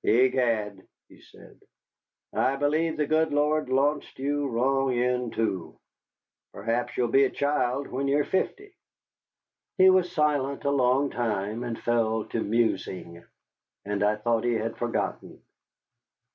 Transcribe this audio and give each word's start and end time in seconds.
"Egad," 0.03 0.87
he 1.09 1.21
said, 1.21 1.59
"I 2.33 2.55
believe 2.55 2.97
the 2.97 3.05
good 3.05 3.31
Lord 3.31 3.69
launched 3.69 4.17
you 4.17 4.47
wrong 4.47 4.91
end 4.91 5.33
to. 5.33 5.77
Perchance 6.53 6.97
you 6.97 7.03
will 7.03 7.11
be 7.11 7.25
a 7.25 7.29
child 7.29 7.85
when 7.85 8.07
you 8.07 8.17
are 8.17 8.23
fifty." 8.23 8.73
He 9.77 9.91
was 9.91 10.11
silent 10.11 10.65
a 10.65 10.71
long 10.71 11.11
time, 11.11 11.63
and 11.63 11.77
fell 11.77 12.25
to 12.29 12.41
musing. 12.41 13.23
And 13.85 14.01
I 14.01 14.15
thought 14.15 14.43
he 14.43 14.53
had 14.55 14.75
forgotten. 14.75 15.43